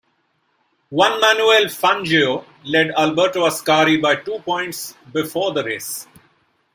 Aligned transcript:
Juan 0.89 1.19
Manuel 1.21 1.65
Fangio 1.69 2.43
led 2.65 2.89
Alberto 2.97 3.45
Ascari 3.47 4.01
by 4.01 4.15
two 4.15 4.39
points 4.39 4.95
before 5.13 5.53
the 5.53 5.63
race. 5.63 6.07